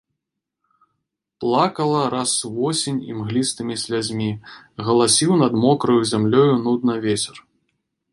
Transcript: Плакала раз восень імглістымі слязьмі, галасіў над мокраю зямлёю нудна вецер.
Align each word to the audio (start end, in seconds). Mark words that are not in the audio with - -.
Плакала 1.43 1.99
раз 2.13 2.31
восень 2.55 2.97
імглістымі 3.11 3.75
слязьмі, 3.83 4.29
галасіў 4.87 5.31
над 5.43 5.53
мокраю 5.67 5.99
зямлёю 6.13 6.47
нудна 6.69 6.93
вецер. 7.05 7.35